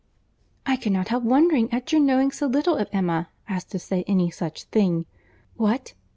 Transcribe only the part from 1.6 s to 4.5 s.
at your knowing so little of Emma as to say any